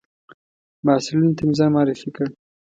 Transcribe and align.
محصلینو 0.85 1.35
ته 1.37 1.41
مې 1.47 1.53
ځان 1.57 1.69
معرفي 1.73 2.09
کړ. 2.15 2.27